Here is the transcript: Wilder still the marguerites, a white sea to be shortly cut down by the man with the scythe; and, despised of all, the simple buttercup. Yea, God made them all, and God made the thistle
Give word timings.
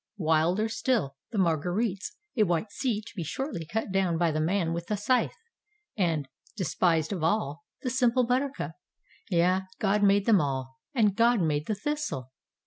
Wilder 0.17 0.67
still 0.67 1.15
the 1.29 1.37
marguerites, 1.37 2.17
a 2.35 2.41
white 2.41 2.71
sea 2.71 3.03
to 3.03 3.15
be 3.15 3.21
shortly 3.23 3.67
cut 3.67 3.91
down 3.91 4.17
by 4.17 4.31
the 4.31 4.39
man 4.41 4.73
with 4.73 4.87
the 4.87 4.97
scythe; 4.97 5.37
and, 5.95 6.27
despised 6.57 7.13
of 7.13 7.21
all, 7.23 7.65
the 7.83 7.91
simple 7.91 8.25
buttercup. 8.25 8.73
Yea, 9.29 9.59
God 9.77 10.01
made 10.01 10.25
them 10.25 10.41
all, 10.41 10.79
and 10.95 11.15
God 11.15 11.39
made 11.39 11.67
the 11.67 11.75
thistle 11.75 12.31